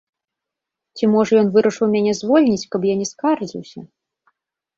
[0.99, 3.79] Ці можа, ён вырашыў мяне звольніць, каб я не скардзіўся?